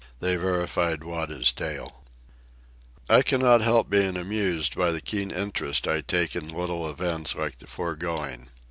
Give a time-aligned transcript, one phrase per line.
[0.19, 2.03] They verified Wada's tale.
[3.07, 7.59] I cannot help being amused by the keen interest I take in little events like
[7.59, 8.47] the foregoing.